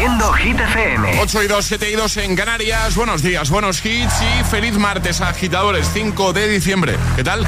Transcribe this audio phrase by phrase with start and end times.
[0.00, 1.20] haciendo Hit FM.
[1.20, 2.94] 8 y 2, 7 y 2 en Canarias.
[2.94, 6.96] Buenos días, buenos hits y feliz martes, agitadores, 5 de diciembre.
[7.16, 7.46] ¿Qué tal?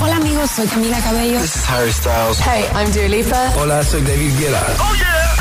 [0.00, 1.38] Hola amigos, soy Camila Cabello.
[1.38, 2.38] This is Harry Styles.
[2.40, 3.52] Hey, I'm Dua Lipa.
[3.58, 4.64] Hola, soy David Guetta.
[4.80, 5.36] Oh yeah.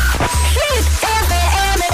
[0.51, 1.85] Hit FM.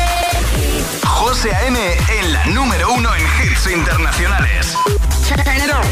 [1.05, 1.77] José A.M.
[2.20, 4.75] en la número uno en hits internacionales.
[5.27, 5.86] Turn it on.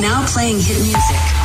[0.00, 1.40] Now playing hit music.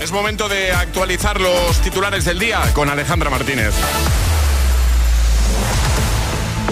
[0.00, 3.74] Es momento de actualizar los titulares del día con Alejandra Martínez.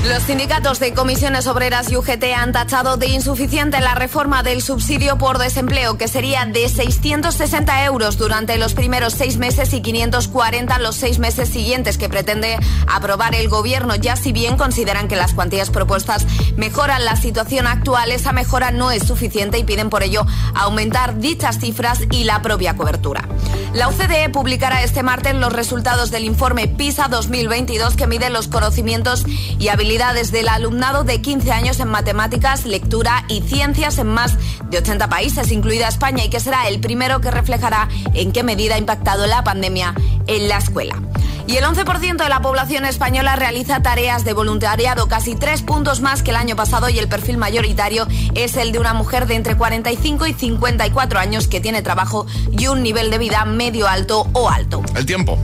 [0.07, 5.19] Los sindicatos de comisiones obreras y UGT han tachado de insuficiente la reforma del subsidio
[5.19, 10.95] por desempleo, que sería de 660 euros durante los primeros seis meses y 540 los
[10.95, 13.97] seis meses siguientes que pretende aprobar el gobierno.
[13.97, 16.27] Ya si bien consideran que las cuantías propuestas
[16.57, 20.24] mejoran la situación actual, esa mejora no es suficiente y piden por ello
[20.55, 23.29] aumentar dichas cifras y la propia cobertura.
[23.74, 29.24] La OCDE publicará este martes los resultados del informe PISA 2022 que mide los conocimientos
[29.59, 34.36] y habilidades del alumnado de 15 años en matemáticas, lectura y ciencias en más
[34.68, 38.74] de 80 países, incluida España, y que será el primero que reflejará en qué medida
[38.74, 39.94] ha impactado la pandemia
[40.26, 41.00] en la escuela.
[41.46, 46.22] Y el 11% de la población española realiza tareas de voluntariado, casi tres puntos más
[46.22, 49.56] que el año pasado, y el perfil mayoritario es el de una mujer de entre
[49.56, 54.50] 45 y 54 años que tiene trabajo y un nivel de vida medio alto o
[54.50, 54.82] alto.
[54.94, 55.38] El tiempo.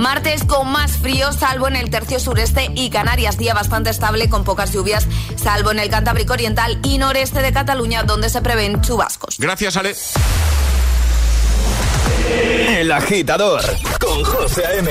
[0.00, 4.44] Martes con más frío, salvo en el tercio sureste y Canarias, día bastante estable con
[4.44, 9.36] pocas lluvias, salvo en el Cantábrico Oriental y noreste de Cataluña, donde se prevén chubascos.
[9.38, 9.94] Gracias, Ale.
[12.78, 13.62] El agitador
[14.00, 14.90] con José A.M.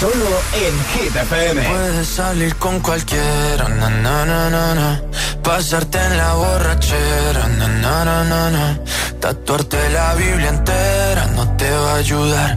[0.00, 1.68] Solo en Hit FM.
[1.68, 5.02] Puedes salir con cualquiera, na, na, na, na, na.
[5.44, 8.80] pasarte en la borrachera, na, na, na, na, na.
[9.20, 12.56] tatuarte la Biblia entera no te va a ayudar.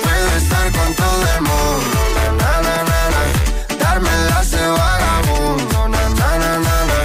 [0.41, 3.23] Estar con todo el mundo, na, na, na, na,
[3.83, 6.53] darme las de vagabundo, na, na, na,
[6.89, 6.99] na,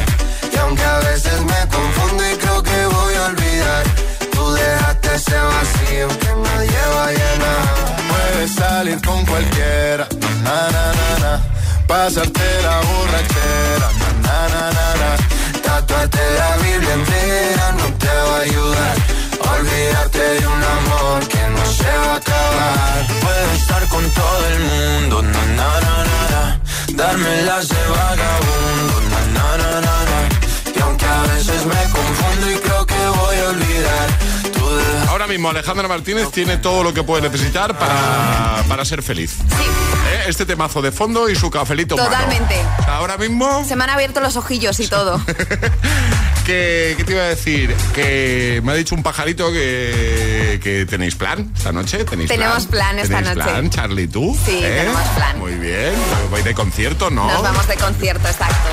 [0.52, 3.84] y aunque a veces me confundo y creo que voy a olvidar,
[4.32, 7.62] tú dejaste ese vacío que nadie va a llenar.
[8.10, 10.08] Puedes salir con cualquiera,
[10.44, 11.32] na na na na.
[11.86, 13.88] Pasarte la borrachera,
[14.24, 15.10] na na na na.
[15.62, 18.96] Tatuarte la Biblia entera no te va a ayudar.
[19.58, 23.06] Olvidarte de un amor que no se va a acabar.
[23.22, 26.20] Puedes estar con todo el mundo, na na na na.
[26.32, 26.60] na.
[26.94, 30.18] Darme las de vagabundo, na na na na na.
[30.76, 34.08] Y aunque a veces me confundo y creo que voy a olvidar,
[35.16, 39.30] Ahora mismo Alejandra Martínez tiene todo lo que puede necesitar para, para ser feliz.
[39.30, 40.24] Sí, ¿Eh?
[40.28, 41.96] Este temazo de fondo y su cafelito.
[41.96, 42.54] Totalmente.
[42.80, 43.64] O sea, ahora mismo...
[43.66, 45.18] se me han abierto los ojillos y todo.
[46.44, 47.74] que, ¿qué te iba a decir?
[47.94, 52.04] Que me ha dicho un pajarito que, que tenéis plan esta noche.
[52.04, 53.50] ¿Tenéis tenemos plan, esta ¿Tenéis noche.
[53.50, 54.38] plan, Charlie, tú?
[54.44, 54.80] Sí, ¿Eh?
[54.82, 55.38] tenemos plan.
[55.38, 55.94] Muy bien.
[56.30, 57.26] ¿Vais de concierto, no?
[57.26, 58.68] Nos vamos de concierto, exacto.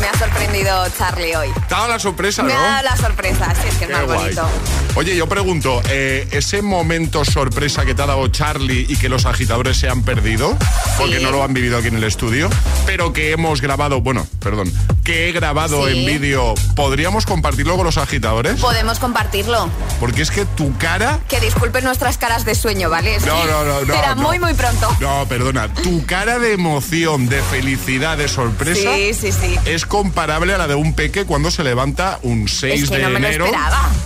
[0.00, 1.48] Me ha sorprendido Charlie hoy.
[1.68, 2.58] Te ha dado la sorpresa, Me ¿no?
[2.58, 4.18] ha dado la sorpresa, sí, es que es Qué más guay.
[4.18, 4.48] bonito.
[4.96, 9.24] Oye, yo pregunto, eh, ese momento sorpresa que te ha dado Charlie y que los
[9.26, 10.56] agitadores se han perdido,
[10.98, 11.22] porque Sí.
[11.24, 12.48] no lo han vivido aquí en el estudio,
[12.86, 14.72] pero que hemos grabado, bueno, perdón,
[15.04, 15.98] que he grabado Sí.
[15.98, 18.60] en vídeo, ¿podríamos compartirlo con los agitadores?
[18.60, 19.68] Podemos compartirlo.
[20.00, 21.18] Porque es que tu cara...
[21.28, 23.16] Que disculpen nuestras caras de sueño, ¿vale?
[23.16, 24.16] Es No, no, no, no.
[24.22, 24.88] Muy, muy pronto.
[25.00, 28.94] No, perdona, tu cara de emoción, de felicidad, de sorpresa...
[28.94, 29.58] Sí, sí, sí.
[29.64, 33.02] Es comparable a la de un peque cuando se levanta un 6 Es que de
[33.02, 33.46] no me lo enero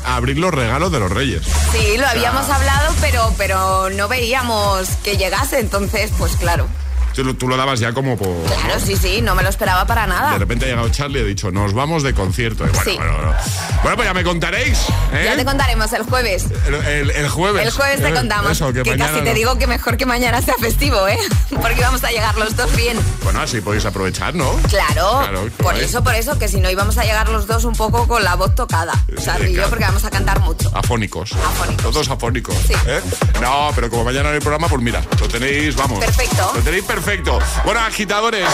[0.04, 1.42] a abrir los regalos de los reyes.
[1.72, 6.66] Sí, lo habíamos hablado, pero, pero no veíamos que llegase, entonces, pues claro.
[7.18, 8.28] Tú, lo- tú lo dabas ya como por...
[8.44, 10.34] Claro, sí, sí, no me lo esperaba para nada.
[10.34, 12.64] De repente ha llegado Charlie y ha dicho, nos vamos de concierto.
[12.64, 12.96] Y bueno, Sí.
[12.96, 13.34] bueno, bueno.
[13.82, 14.78] Bueno, pues ya me contaréis.
[15.12, 15.22] ¿eh?
[15.24, 16.44] Ya te contaremos el jueves.
[16.68, 17.64] el, el- el jueves.
[17.66, 18.52] El jueves te Eh, contamos.
[18.52, 19.34] Eso, que, que casi te no.
[19.34, 21.18] digo que mejor que mañana sea festivo, ¿eh?
[21.60, 22.96] Porque vamos a llegar los dos bien.
[23.24, 24.48] Bueno, así podéis aprovechar, ¿no?
[24.68, 27.74] Claro, Claro, por eso, por eso, que si no íbamos a llegar los dos un
[27.74, 28.92] poco con la voz tocada.
[29.08, 30.70] Sí, Charlie y yo, porque vamos a cantar mucho.
[30.72, 31.32] Afónicos.
[31.32, 31.82] Afónicos.
[31.82, 32.54] Todos afónicos.
[32.64, 32.74] Sí.
[32.86, 33.00] ¿eh?
[33.40, 35.98] No, pero como mañana en el programa, pues mira, lo tenéis, vamos.
[35.98, 36.52] Perfecto.
[36.54, 37.07] Lo tenéis perfecto.
[37.64, 38.46] Bueno, agitadores,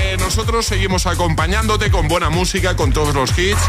[0.00, 3.60] eh, nosotros seguimos acompañándote con buena música, con todos los hits.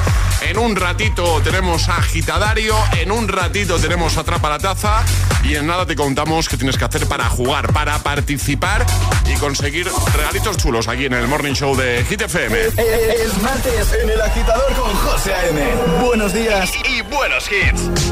[0.41, 5.03] En un ratito tenemos agitadario, en un ratito tenemos atrapa la taza
[5.43, 8.83] y en nada te contamos qué tienes que hacer para jugar, para participar
[9.31, 12.57] y conseguir regalitos chulos aquí en el Morning Show de Hit FM.
[12.59, 15.61] Es martes en el agitador con José A.M.
[16.03, 18.11] Buenos días y buenos hits.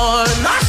[0.00, 0.67] oh,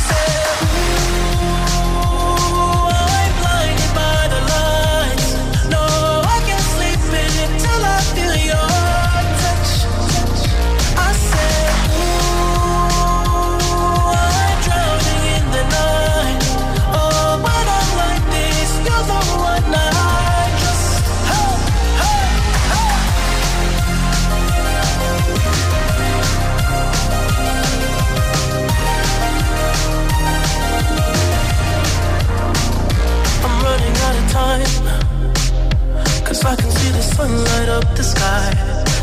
[38.20, 38.52] sky.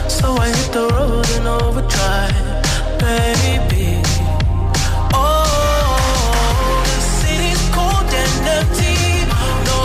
[0.09, 2.47] So I hit the road in overdrive,
[3.05, 3.91] baby.
[5.15, 8.99] Oh, the city's cold and empty.
[9.69, 9.79] No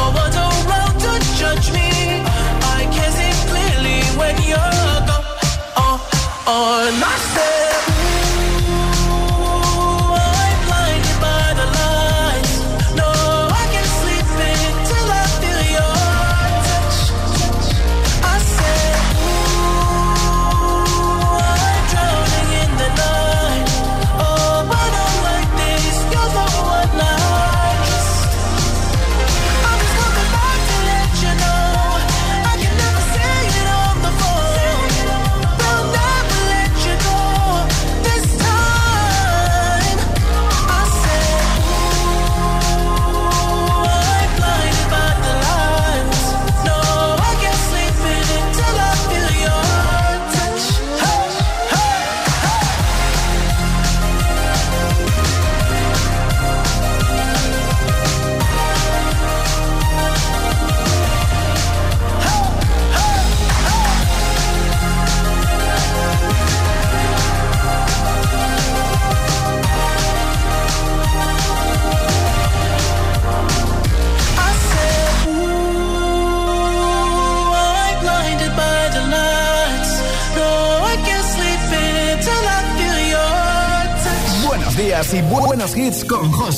[0.46, 1.90] around to judge me.
[2.78, 5.28] I can see clearly when you're gone.
[5.84, 5.98] Oh,
[6.54, 7.11] oh,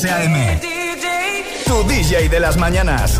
[0.03, 3.12] Tu DJ de las mañanas.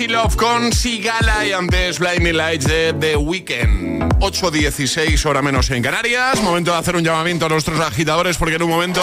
[0.00, 4.14] Crazy Love con Sigala y antes Blinding Lights de The Weekend.
[4.20, 6.40] 8.16 hora menos en Canarias.
[6.40, 9.02] Momento de hacer un llamamiento a nuestros agitadores porque en un momento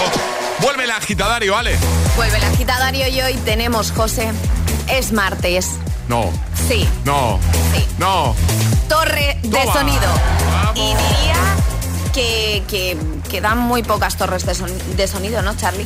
[0.59, 1.77] vuelve el agitadario, ¿vale?
[2.15, 4.31] Vuelve el agitadario y hoy tenemos, José,
[4.89, 5.73] es martes.
[6.07, 6.31] No.
[6.67, 6.89] Sí.
[7.05, 7.39] No.
[7.75, 7.85] Sí.
[7.99, 8.35] No.
[8.89, 10.01] Torre de sonido.
[10.51, 10.79] Vamos.
[10.79, 11.37] Y diría
[12.11, 12.97] que, que,
[13.29, 15.85] que dan muy pocas torres de, son, de sonido, ¿no, Charlie?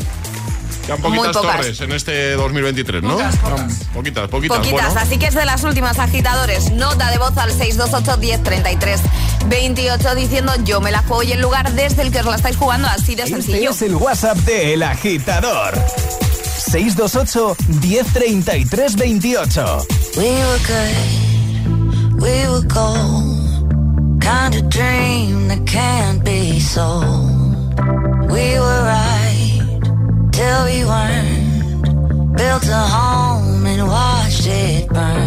[1.09, 1.79] Muy pocas.
[1.81, 3.13] en este 2023, ¿no?
[3.13, 3.73] Pocas, pocas.
[3.93, 4.57] Poquitas, poquitas.
[4.57, 6.71] Poquitas, así que es de las últimas agitadores.
[6.71, 12.11] Nota de voz al 628-1033-28 diciendo yo me la juego y el lugar desde el
[12.11, 13.71] que os la estáis jugando, así de este sencillo.
[13.71, 15.73] Este es el WhatsApp de El Agitador.
[16.71, 19.85] 628 1033 28
[20.15, 27.75] We were good, we were gold Kind of dream that can't be sold
[28.31, 29.20] We were right
[30.41, 35.20] till we weren't built a home and watched it burn.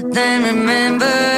[0.00, 1.37] but then remember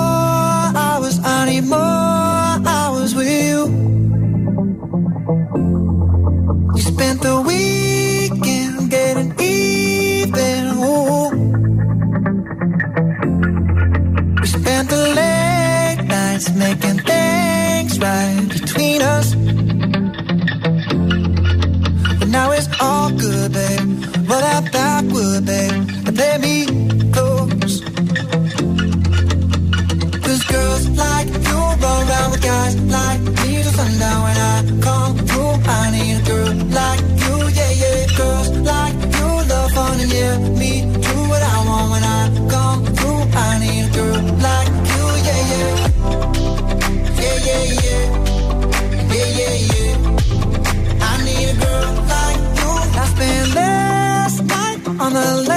[24.51, 25.69] out that would they?
[25.69, 26.17] And
[55.01, 55.50] on the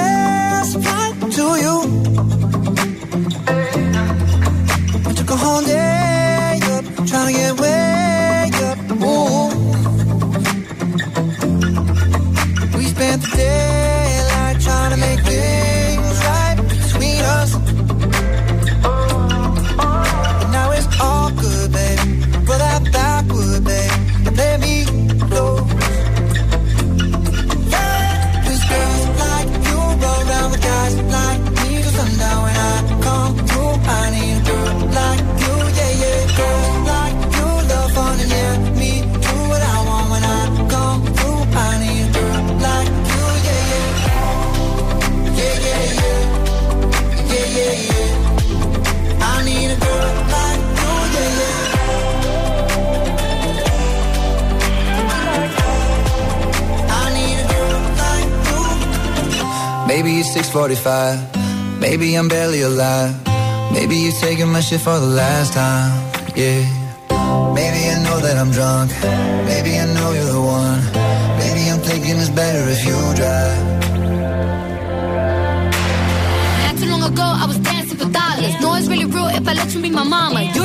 [60.35, 61.79] 6:45.
[61.79, 63.15] Maybe I'm barely alive.
[63.71, 65.91] Maybe you're taking my shit for the last time.
[66.35, 66.59] Yeah.
[67.59, 68.91] Maybe I know that I'm drunk.
[69.51, 70.81] Maybe I know you're the one.
[71.39, 73.59] Maybe I'm thinking it's better if you drive.
[76.65, 78.53] Not too long ago, I was dancing for dollars.
[78.59, 80.39] No, it's really real if I let you be my mama.
[80.55, 80.64] You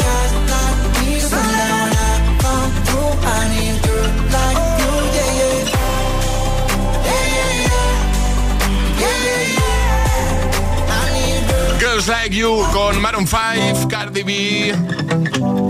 [12.07, 14.75] Like You con Maroon 5, Cardi B.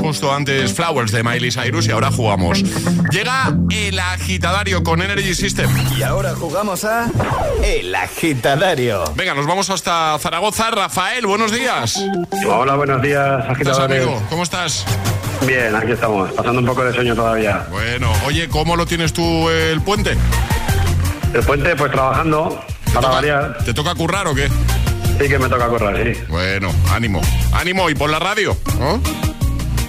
[0.02, 2.64] Justo antes Flowers de Miley Cyrus y ahora jugamos.
[3.12, 5.70] Llega el agitadario con Energy System.
[5.98, 7.10] Y ahora jugamos a
[7.64, 9.04] El Agitadario.
[9.16, 10.72] Venga, nos vamos hasta Zaragoza.
[10.72, 12.00] Rafael, buenos días.
[12.48, 14.04] Hola, buenos días, ¿Qué estás, agitadores.
[14.04, 14.24] amigo?
[14.30, 14.86] ¿Cómo estás?
[15.46, 17.68] Bien, aquí estamos, pasando un poco de sueño todavía.
[17.70, 20.16] Bueno, oye, ¿cómo lo tienes tú el puente?
[21.34, 22.64] El puente, pues trabajando,
[22.94, 23.58] para variar.
[23.66, 24.50] ¿Te toca currar o qué?
[25.22, 26.24] Sí que me toca correr, sí.
[26.30, 27.22] Bueno, ánimo.
[27.54, 29.00] Ánimo y por la radio, ¿no?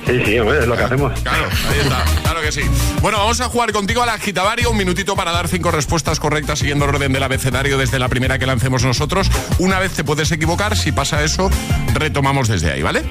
[0.07, 1.19] Sí, sí, hombre, es lo que hacemos.
[1.21, 2.61] Claro, ahí está, claro que sí.
[3.01, 6.85] Bueno, vamos a jugar contigo al agitavario, un minutito para dar cinco respuestas correctas siguiendo
[6.85, 9.31] el orden del abecedario desde la primera que lancemos nosotros.
[9.59, 11.51] Una vez te puedes equivocar, si pasa eso,
[11.95, 13.03] retomamos desde ahí, ¿vale?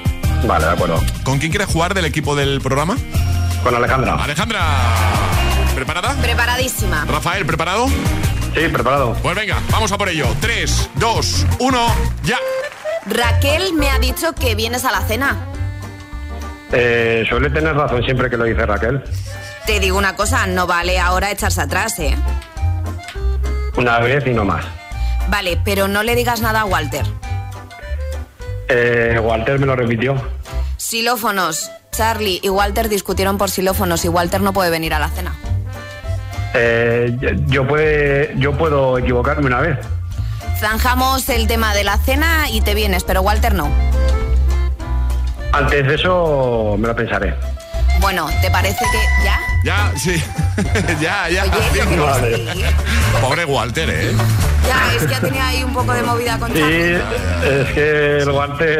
[0.46, 1.02] Vale, de acuerdo.
[1.24, 2.96] ¿Con quién quieres jugar del equipo del programa?
[3.64, 4.14] Con Alejandra.
[4.22, 4.60] Alejandra,
[5.74, 6.14] ¿preparada?
[6.20, 7.04] Preparadísima.
[7.06, 7.88] Rafael, ¿preparado?
[8.54, 9.14] Sí, preparado.
[9.22, 10.26] Pues venga, vamos a por ello.
[10.40, 11.86] 3, 2, 1,
[12.24, 12.38] ya.
[13.06, 15.36] Raquel me ha dicho que vienes a la cena.
[16.70, 19.02] Eh, suele tener razón siempre que lo dice Raquel.
[19.66, 22.16] Te digo una cosa, no vale ahora echarse atrás, ¿eh?
[23.76, 24.64] Una vez y no más.
[25.28, 27.06] Vale, pero no le digas nada a Walter.
[28.68, 30.14] Eh, Walter me lo repitió.
[30.76, 31.70] Xilófonos.
[31.90, 35.34] Charlie y Walter discutieron por xilófonos y Walter no puede venir a la cena.
[36.54, 39.78] Eh, yo, puede, yo puedo equivocarme una vez.
[40.58, 43.70] Zanjamos el tema de la cena y te vienes, pero Walter no.
[45.52, 47.34] Antes de eso me lo pensaré.
[48.00, 49.38] Bueno, ¿te parece que ya?
[49.64, 50.22] Ya, sí.
[51.00, 51.44] ya, ya.
[53.20, 54.12] Pobre Walter, ¿eh?
[54.66, 56.96] Ya, es que ha tenido ahí un poco de movida con Sí, Charlie.
[57.62, 58.76] es que el guante...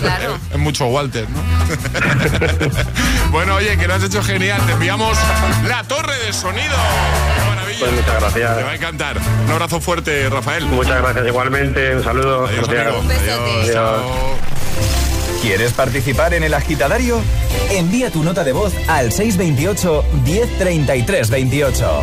[0.00, 0.38] Claro.
[0.52, 1.40] Es mucho Walter, ¿no?
[3.30, 4.60] bueno, oye, que lo has hecho genial.
[4.66, 5.16] Te enviamos
[5.66, 6.74] la torre de sonido.
[6.74, 7.78] ¡Qué maravilla!
[7.80, 8.56] Pues muchas gracias.
[8.56, 9.16] Te va a encantar.
[9.46, 10.66] Un abrazo fuerte, Rafael.
[10.66, 11.96] Muchas gracias igualmente.
[11.96, 12.46] Un saludo.
[12.46, 12.86] Adiós, Gracias.
[12.86, 13.00] amigo.
[13.00, 13.32] Un besote.
[13.62, 13.72] Adiós.
[13.72, 14.38] chao.
[15.42, 17.20] ¿Quieres participar en El Agitadario?
[17.70, 22.02] Envía tu nota de voz al 628 1033 28.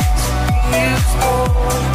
[1.21, 1.90] been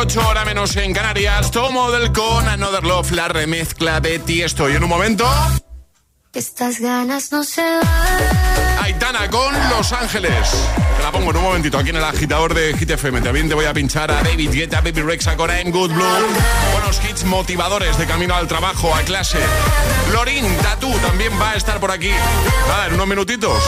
[0.00, 1.50] 8.28 hora menos en Canarias.
[1.50, 4.70] Tomo del con Another Love, la remezcla de Tiesto.
[4.70, 5.26] Y en un momento,
[6.32, 8.39] Estas ganas no se van.
[9.30, 10.68] Con Los Ángeles.
[10.96, 13.20] Te la pongo en un momentito aquí en el agitador de Hit FM.
[13.20, 16.04] También te voy a pinchar a David Guetta, Baby Rexa con I'm Good Blue.
[16.72, 19.38] Buenos hits motivadores de camino al trabajo, a clase.
[20.12, 22.10] Lorin Tatu también va a estar por aquí.
[22.68, 23.62] Nada, en unos minutitos.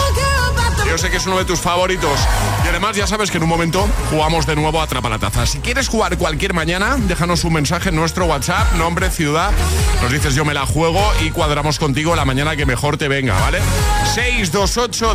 [0.88, 2.18] Yo sé que es uno de tus favoritos.
[2.64, 5.46] Y además ya sabes que en un momento jugamos de nuevo a Atrapa la Taza.
[5.46, 9.52] Si quieres jugar cualquier mañana, déjanos un mensaje en nuestro WhatsApp, nombre, ciudad.
[10.02, 13.38] Nos dices yo me la juego y cuadramos contigo la mañana que mejor te venga,
[13.40, 13.60] ¿vale?
[14.14, 15.14] 628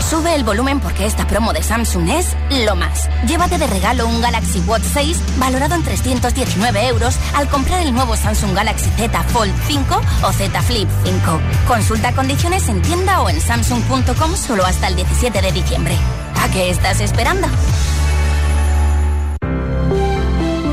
[0.00, 3.08] Sube el volumen porque esta promo de Samsung es lo más.
[3.26, 8.16] Llévate de regalo un Galaxy Watch 6 valorado en 319 euros al comprar el nuevo
[8.16, 11.40] Samsung Galaxy Z Fold 5 o Z Flip 5.
[11.66, 15.96] Consulta condiciones en tienda o en samsung.com solo hasta el 17 de diciembre.
[16.40, 17.48] ¿A qué estás esperando?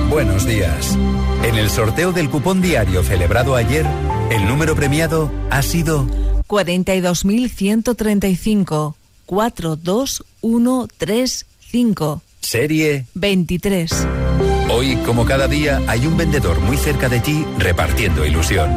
[0.10, 0.98] Buenos días.
[1.44, 3.86] En el sorteo del cupón diario celebrado ayer,
[4.30, 6.06] el número premiado ha sido
[6.48, 8.96] 42.135
[9.32, 12.22] 42135.
[12.42, 14.08] serie 23.
[14.70, 18.70] Hoy, como cada día, hay un vendedor muy cerca de ti repartiendo ilusión.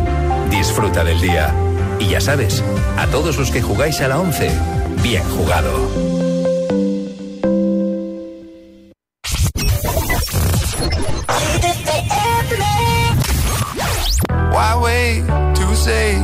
[0.51, 1.53] Disfruta del día.
[1.99, 2.63] Y ya sabes,
[2.97, 4.53] a todos los que jugáis a la 11,
[5.03, 5.91] bien jugado.
[14.53, 15.25] Why wait
[15.57, 16.15] to say?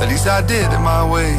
[0.00, 1.38] At least I did it my way.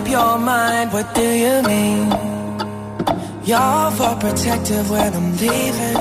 [0.00, 2.08] up your mind, what do you mean?
[3.44, 6.00] Y'all for protective when I'm leaving.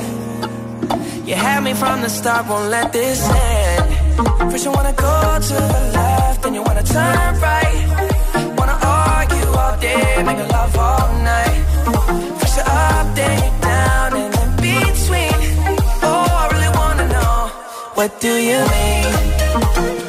[1.28, 4.52] You had me from the start, won't let this end.
[4.52, 5.16] First you wanna go
[5.50, 7.80] to the left, then you wanna turn right.
[8.58, 11.60] Wanna argue all day, make love all night.
[12.40, 15.40] First you up, then you down, and in between.
[16.10, 17.36] Oh, I really wanna know,
[17.98, 20.09] what do you mean?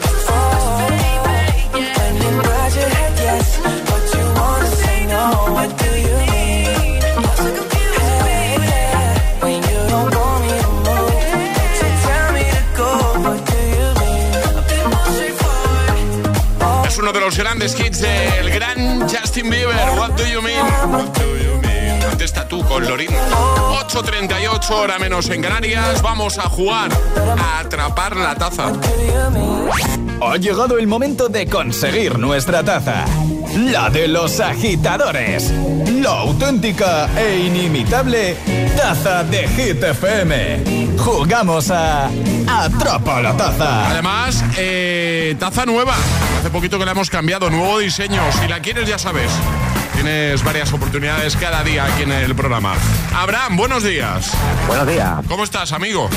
[17.21, 19.75] Los grandes hits del gran Justin Bieber.
[19.95, 20.59] What do you mean?
[20.89, 21.71] What do you mean?
[22.49, 23.07] Tú con Lorin.
[23.07, 26.01] 8.38 hora menos en Canarias.
[26.01, 26.91] Vamos a jugar
[27.37, 28.73] a atrapar la taza.
[30.21, 33.05] Ha llegado el momento de conseguir nuestra taza.
[33.55, 35.53] La de los agitadores.
[36.01, 38.35] La auténtica e inimitable
[38.75, 40.97] taza de Hit FM.
[40.97, 42.09] Jugamos a
[42.47, 43.89] Atrapa la taza.
[43.89, 45.95] Además, eh, taza nueva.
[46.39, 48.21] Hace poquito que la hemos cambiado, nuevo diseño.
[48.39, 49.31] Si la quieres, ya sabes.
[49.93, 52.73] Tienes varias oportunidades cada día aquí en el programa.
[53.15, 54.31] Abraham, buenos días.
[54.67, 55.19] Buenos días.
[55.27, 56.09] ¿Cómo estás, amigo?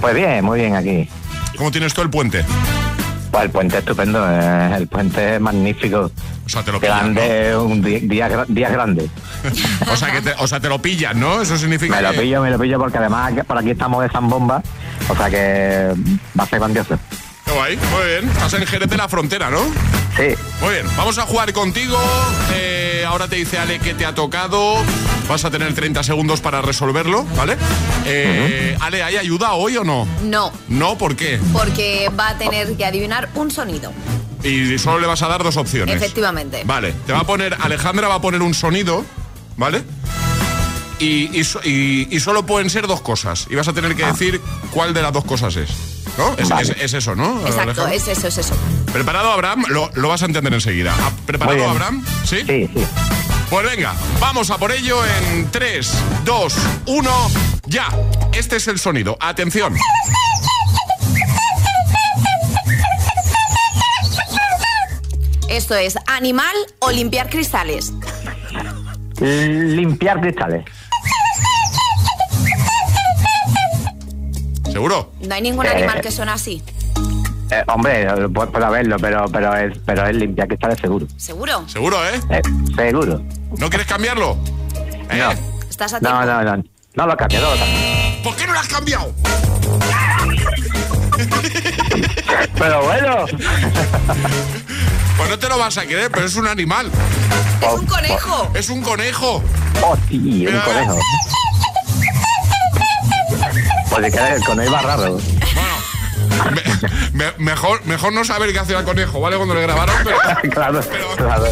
[0.00, 1.08] Pues bien, muy bien aquí.
[1.56, 2.44] ¿Cómo tienes tú el puente?
[3.36, 6.10] Pues el puente estupendo, eh, el puente es magnífico.
[6.46, 9.10] O sea, te lo pillan, Grande, un día, día, gra- día grande.
[9.92, 11.42] O sea, que te, o sea, te lo pillan, ¿no?
[11.42, 14.08] Eso significa Me lo que- pillo, me lo pillo porque además por aquí estamos de
[14.08, 14.62] zambomba,
[15.08, 15.92] o sea que
[16.38, 16.98] va a ser grandioso.
[17.44, 18.28] Qué guay, muy bien.
[18.30, 19.60] Estás en Jerez de la Frontera, ¿no?
[20.16, 20.34] Sí.
[20.62, 21.98] Muy bien, vamos a jugar contigo.
[22.54, 24.76] Eh, ahora te dice Ale que te ha tocado.
[25.28, 27.56] Vas a tener 30 segundos para resolverlo, ¿vale?
[28.04, 30.06] Eh, Ale, ¿hay ayuda hoy o no?
[30.22, 31.40] No, No, ¿por qué?
[31.52, 33.92] porque va a tener que adivinar un sonido.
[34.44, 35.96] Y solo le vas a dar dos opciones.
[35.96, 36.62] Efectivamente.
[36.64, 39.04] Vale, te va a poner, Alejandra va a poner un sonido,
[39.56, 39.82] ¿vale?
[41.00, 43.48] Y, y y- y solo pueden ser dos cosas.
[43.50, 45.70] Y vas a tener que decir cuál de las dos cosas es.
[46.16, 46.34] ¿No?
[46.38, 46.62] Es, Vale.
[46.62, 47.40] es- es eso, ¿no?
[47.40, 47.94] Exacto, Alejandra?
[47.94, 48.54] es eso, es eso.
[48.92, 49.64] ¿Preparado, Abraham?
[49.68, 50.94] Lo, lo vas a entender enseguida.
[50.98, 51.68] Ah, ¿Preparado.
[51.68, 52.04] Abraham?
[52.24, 52.38] ¿Sí?
[52.46, 52.86] Sí, sí.
[53.50, 55.92] Pues venga, vamos a por ello en 3,
[56.24, 56.54] 2,
[56.86, 57.10] 1,
[57.66, 57.88] ya.
[58.32, 59.16] Este es el sonido.
[59.20, 59.74] Atención.
[65.48, 67.92] Esto es animal o limpiar cristales.
[69.20, 70.64] Limpiar cristales.
[74.70, 75.12] ¿Seguro?
[75.20, 75.70] No hay ningún Eh.
[75.70, 76.62] animal que suene así.
[77.50, 81.06] Eh, hombre, pu- puedo verlo, pero pero es pero es limpiar cristales seguro.
[81.16, 81.68] ¿Seguro?
[81.68, 82.20] ¿Seguro, eh?
[82.30, 82.42] Eh,
[82.74, 83.22] seguro.
[83.58, 84.36] ¿No quieres cambiarlo?
[85.10, 85.18] ¿Eh?
[85.18, 85.30] No.
[85.70, 86.18] ¿Estás a tiempo?
[86.24, 86.64] No, no, no.
[86.94, 87.76] No lo cambio, no lo cambio.
[88.24, 89.12] ¿Por qué no lo has cambiado?
[92.58, 93.26] Pero bueno.
[95.16, 96.90] Pues no te lo vas a creer, pero es un animal.
[97.62, 98.50] ¡Es un conejo!
[98.54, 99.42] Es un conejo.
[99.82, 100.62] Hostia, un Mira.
[100.62, 100.98] conejo.
[103.90, 105.18] Pues si quieres, el conejo va raro.
[107.12, 109.36] Me- me- mejor, mejor no saber qué hacía el conejo, ¿vale?
[109.36, 110.16] Cuando le grabaron, pero,
[110.50, 110.80] claro,
[111.16, 111.44] claro.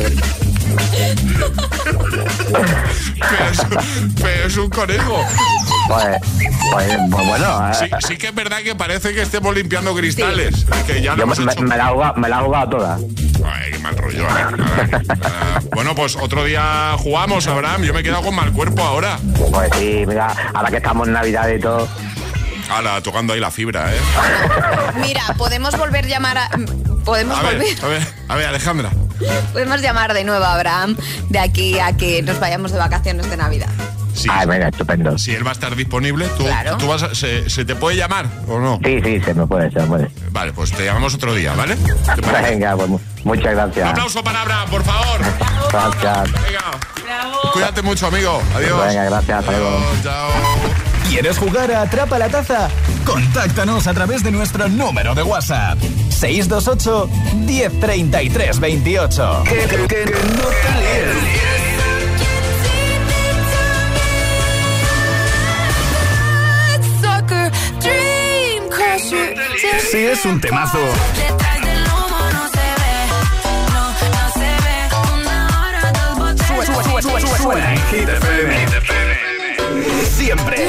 [3.21, 3.67] pero es,
[4.23, 5.25] pero es un conejo.
[5.89, 6.07] Pues,
[6.73, 7.71] pues, pues bueno.
[7.71, 10.55] eh, Sí, sí que es verdad que parece que estemos limpiando cristales.
[10.71, 11.63] Es Que ya lo me, hecho.
[11.63, 12.99] me la he jugado, me la jugado toda.
[13.45, 14.23] Ay, qué mal rollo.
[14.23, 14.27] ¿eh?
[14.29, 15.61] Nada, nada.
[15.75, 17.83] Bueno, pues otro día jugamos, Abraham.
[17.83, 19.19] Yo me he quedado con mal cuerpo ahora.
[19.51, 21.87] Pues sí, mira, ahora que estamos en Navidad y todo.
[22.71, 23.99] Ala, tocando ahí la fibra, ¿eh?
[25.01, 26.51] Mira, podemos volver a llamar a...
[27.05, 27.85] Podemos A ver, volver...
[27.85, 28.91] a ver, a ver, Alejandra.
[29.53, 30.97] Podemos llamar de nuevo a Abraham
[31.29, 33.69] de aquí a que nos vayamos de vacaciones de Navidad.
[34.15, 35.19] Sí, Ay, venga, estupendo.
[35.19, 36.77] si él va a estar disponible, ¿tú, Claro.
[36.79, 38.79] tú vas a- se, se te puede llamar o no?
[38.85, 40.09] Sí, sí, se me puede, se me puede.
[40.31, 41.77] Vale, pues te llamamos otro día, ¿vale?
[42.43, 43.89] Venga, pues mu- muchas Un gracias.
[43.91, 45.21] aplauso para Abraham, por favor.
[45.71, 46.33] Gracias.
[46.33, 47.51] Venga.
[47.53, 48.41] Cuídate mucho, amigo.
[48.55, 48.87] Adiós.
[48.87, 49.77] Venga, gracias, hasta luego.
[49.79, 50.84] Adiós, chao.
[51.09, 52.69] ¿Quieres jugar a Atrapa la Taza?
[53.05, 55.79] Contáctanos a través de nuestro número de WhatsApp.
[56.11, 57.09] 628
[57.47, 59.43] 1033 28.
[59.45, 61.45] Que, que- que- que no te líes.
[67.01, 67.51] Sucker,
[67.81, 69.37] dream crusher.
[69.91, 70.79] Si es un temazo,
[77.39, 78.67] suena en Hit FM.
[80.17, 80.69] Siempre.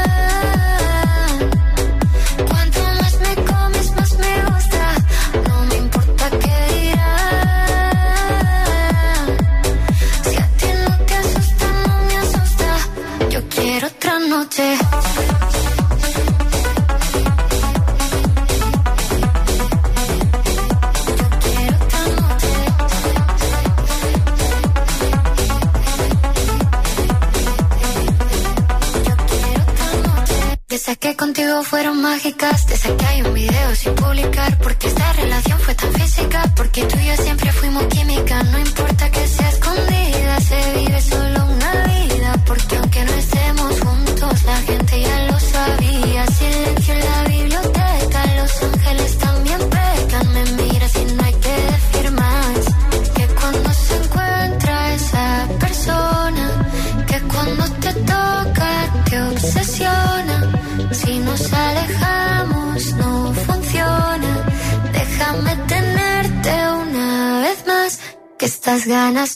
[31.01, 32.67] Que contigo fueron mágicas.
[32.67, 34.57] Te saqué hay un video sin publicar.
[34.59, 36.43] Porque esta relación fue tan física.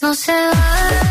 [0.06, 1.05] No se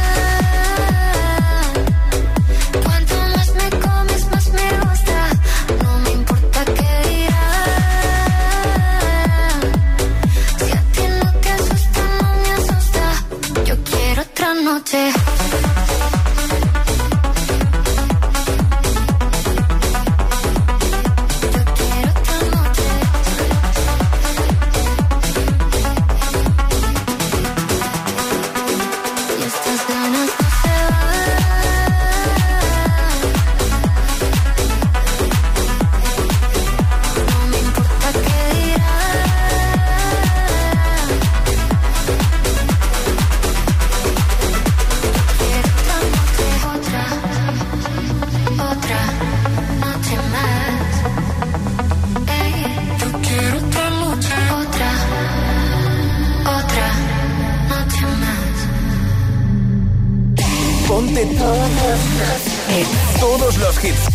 [61.44, 61.74] van.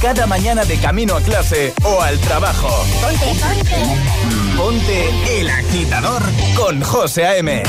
[0.02, 2.70] cada mañana de camino a clase o al trabajo.
[4.58, 6.22] Ponte, el agitador
[6.56, 7.64] con José A.M.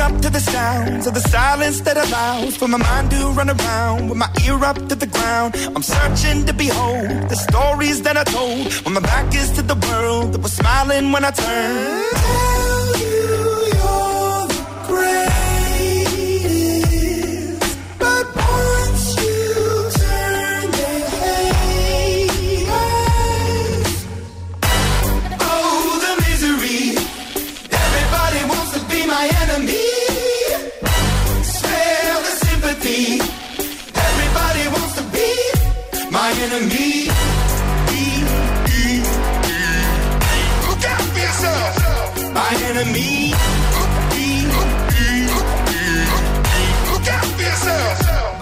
[0.00, 4.08] up to the sounds of the silence that allows for my mind to run around
[4.08, 5.54] with my ear up to the ground.
[5.76, 9.74] I'm searching to behold the stories that I told when my back is to the
[9.74, 12.79] world that was smiling when I turned.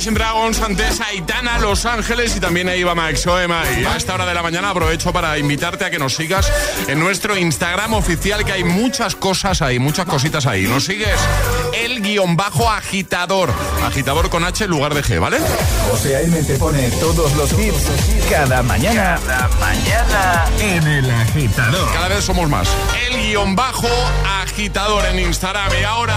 [0.00, 3.64] Imagine Dragons antes Aitana, Los Ángeles y también ahí va Max Oema.
[3.78, 6.50] Y a esta hora de la mañana aprovecho para invitarte a que nos sigas
[6.88, 10.62] en nuestro Instagram oficial, que hay muchas cosas ahí, muchas cositas ahí.
[10.66, 11.20] Nos sigues
[11.74, 13.52] el guion bajo agitador.
[13.84, 15.36] Agitador con H en lugar de G, ¿vale?
[15.90, 16.44] José A.M.
[16.44, 17.90] te pone todos los hits
[18.30, 19.20] cada mañana.
[19.26, 21.92] Cada mañana en el agitador.
[21.92, 22.70] Cada vez somos más.
[23.06, 23.90] El guion bajo
[24.42, 25.70] agitador en Instagram.
[25.78, 26.16] Y ahora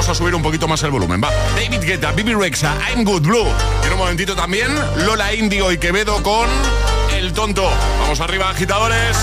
[0.00, 1.20] vamos a subir un poquito más el volumen.
[1.22, 3.46] Va, David Guetta, Bibi Rexa, I'm Good Blue.
[3.82, 4.74] Y en un momentito también,
[5.04, 6.48] Lola Indio y Quevedo con
[7.14, 7.70] El Tonto.
[8.00, 9.14] Vamos arriba, agitadores.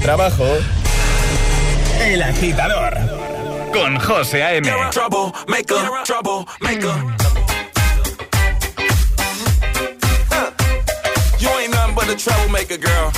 [0.00, 0.44] Al trabajo,
[2.00, 2.96] El Agitador,
[3.72, 4.68] con José A.M.
[4.90, 6.94] Trouble maker, trouble maker.
[11.38, 13.12] You ain't nothing but a troublemaker, girl.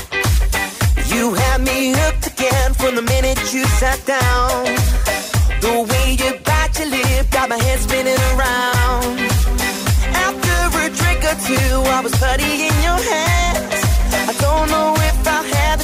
[1.07, 4.65] You had me hooked again from the minute you sat down.
[5.61, 9.21] The way you bite your lip got my head spinning around.
[10.27, 13.85] After a drink or two, I was putty in your hands.
[14.29, 15.02] I don't know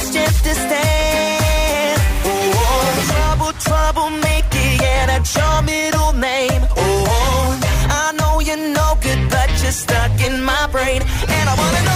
[0.09, 2.01] strength to stand.
[2.25, 6.61] Oh, trouble, trouble, make it, yeah, that's your middle name.
[6.75, 7.59] Oh,
[8.03, 11.01] I know you're no good, but you're stuck in my brain.
[11.35, 11.88] And I wanna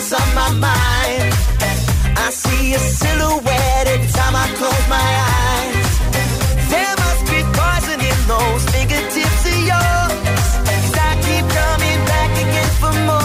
[0.00, 1.34] silence on my mind.
[2.16, 5.88] I see a silhouette every time I close my eyes.
[6.70, 10.12] There must be poison in those fingertips of yours.
[10.68, 13.22] Cause I keep coming back again for more.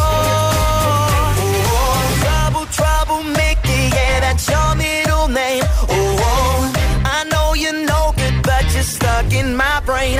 [1.26, 2.02] Oh, oh.
[2.24, 5.64] trouble, troublemaker, yeah, that's your middle name.
[5.90, 6.74] Oh, oh,
[7.06, 10.20] I know you're no good, but you're stuck in my brain.